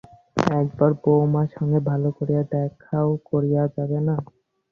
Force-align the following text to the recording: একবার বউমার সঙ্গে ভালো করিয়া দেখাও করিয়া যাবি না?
একবার 0.55 0.91
বউমার 1.01 1.47
সঙ্গে 1.55 1.79
ভালো 1.89 2.09
করিয়া 2.17 2.43
দেখাও 2.53 3.09
করিয়া 3.29 3.63
যাবি 3.75 3.99
না? 4.07 4.15